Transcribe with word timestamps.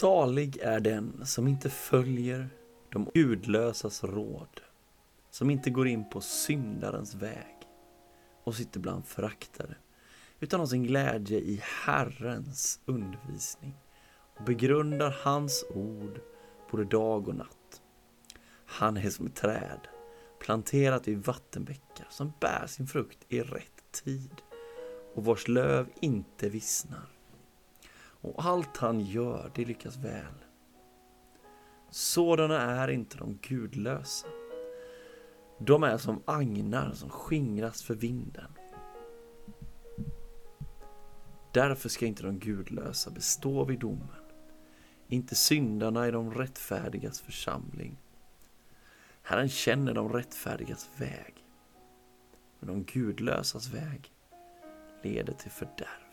Salig 0.00 0.56
är 0.56 0.80
den 0.80 1.26
som 1.26 1.48
inte 1.48 1.70
följer 1.70 2.48
de 2.92 3.10
gudlösas 3.14 4.04
råd, 4.04 4.60
som 5.30 5.50
inte 5.50 5.70
går 5.70 5.88
in 5.88 6.10
på 6.10 6.20
syndarens 6.20 7.14
väg 7.14 7.56
och 8.44 8.54
sitter 8.54 8.80
bland 8.80 9.06
föraktare, 9.06 9.74
utan 10.38 10.60
har 10.60 10.66
sin 10.66 10.82
glädje 10.82 11.38
i 11.38 11.60
Herrens 11.84 12.80
undervisning 12.84 13.74
och 14.38 14.44
begrundar 14.44 15.16
hans 15.22 15.64
ord 15.74 16.20
både 16.70 16.84
dag 16.84 17.28
och 17.28 17.34
natt. 17.34 17.82
Han 18.66 18.96
är 18.96 19.10
som 19.10 19.26
ett 19.26 19.36
träd 19.36 19.80
planterat 20.38 21.08
vid 21.08 21.24
vattenbäckar 21.24 22.06
som 22.10 22.32
bär 22.40 22.66
sin 22.66 22.86
frukt 22.86 23.18
i 23.28 23.40
rätt 23.40 23.92
tid 24.04 24.42
och 25.14 25.24
vars 25.24 25.48
löv 25.48 25.88
inte 26.00 26.48
vissnar. 26.48 27.19
Och 28.20 28.44
allt 28.44 28.76
han 28.76 29.00
gör, 29.00 29.50
det 29.54 29.64
lyckas 29.64 29.96
väl. 29.96 30.34
Sådana 31.90 32.60
är 32.60 32.88
inte 32.88 33.16
de 33.16 33.38
gudlösa. 33.42 34.26
De 35.58 35.82
är 35.82 35.98
som 35.98 36.22
agnar 36.24 36.92
som 36.92 37.10
skingras 37.10 37.82
för 37.82 37.94
vinden. 37.94 38.50
Därför 41.52 41.88
ska 41.88 42.06
inte 42.06 42.22
de 42.22 42.38
gudlösa 42.38 43.10
bestå 43.10 43.64
vid 43.64 43.78
domen, 43.78 44.24
inte 45.08 45.34
syndarna 45.34 46.08
i 46.08 46.10
de 46.10 46.34
rättfärdigas 46.34 47.20
församling. 47.20 47.96
Herren 49.22 49.48
känner 49.48 49.94
de 49.94 50.12
rättfärdigas 50.12 50.90
väg, 50.96 51.34
men 52.58 52.68
de 52.68 52.84
gudlösas 52.84 53.68
väg 53.68 54.12
leder 55.02 55.32
till 55.32 55.50
fördärv. 55.50 56.09